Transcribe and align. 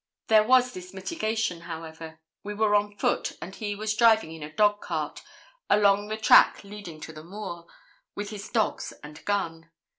There 0.29 0.43
was 0.43 0.73
this 0.73 0.95
mitigation, 0.95 1.61
however: 1.61 2.19
we 2.41 2.55
were 2.55 2.73
on 2.73 2.97
foot, 2.97 3.33
and 3.39 3.53
he 3.53 3.75
driving 3.95 4.31
in 4.33 4.41
a 4.41 4.51
dog 4.51 4.81
cart 4.81 5.21
along 5.69 6.07
the 6.07 6.17
track 6.17 6.63
leading 6.63 6.99
to 7.01 7.13
the 7.13 7.23
moor, 7.23 7.67
with 8.15 8.31
his 8.31 8.49
dogs 8.49 8.93
and 9.03 9.23
gun. 9.25 9.69